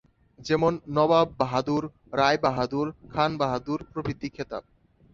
যেমন, 0.39 0.73
নওয়াব 0.87 1.27
বাহাদুর, 1.39 1.83
রায় 2.13 2.37
বাহাদুর, 2.37 2.87
খান 3.09 3.31
বাহাদুর 3.37 3.79
প্রভৃতি 3.93 4.27
খেতাব। 4.29 4.63